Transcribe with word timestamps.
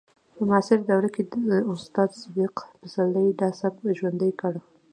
په 0.35 0.41
معاصره 0.49 0.81
دوره 0.89 1.09
کې 1.15 1.21
استاد 1.73 2.09
صدیق 2.21 2.55
پسرلي 2.81 3.27
دا 3.41 3.49
سبک 3.59 3.83
ژوندی 3.99 4.31
کړ 4.39 4.53